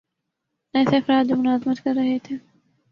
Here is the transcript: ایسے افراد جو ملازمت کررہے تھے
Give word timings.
ایسے 0.73 0.97
افراد 0.97 1.23
جو 1.29 1.35
ملازمت 1.35 1.83
کررہے 1.83 2.17
تھے 2.23 2.35